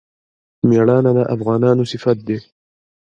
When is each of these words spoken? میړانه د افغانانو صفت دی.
میړانه 0.69 1.11
د 1.17 1.19
افغانانو 1.35 1.83
صفت 1.91 2.17
دی. 2.27 2.37